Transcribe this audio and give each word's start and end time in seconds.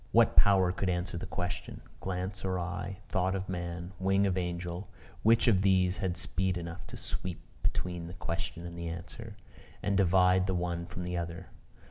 What 0.11 0.35
power 0.35 0.71
could 0.71 0.89
answer 0.89 1.15
the 1.15 1.27
question? 1.27 1.81
Glance 1.99 2.43
of 2.43 2.53
eye, 2.57 2.97
thought 3.07 3.35
of 3.35 3.47
man, 3.47 3.91
wing 3.99 4.25
of 4.25 4.35
angel, 4.35 4.89
which 5.21 5.47
of 5.47 5.61
these 5.61 5.97
had 5.99 6.17
speed 6.17 6.57
enough 6.57 6.87
to 6.87 6.97
sweep 6.97 7.43
between 7.61 8.07
the 8.07 8.15
question 8.15 8.65
and 8.65 8.75
the 8.75 8.87
answer, 8.89 9.37
and 9.83 9.95
divide 9.95 10.47
the 10.47 10.55
one 10.55 10.87
from 10.87 11.03
the 11.03 11.17
other? 11.17 11.49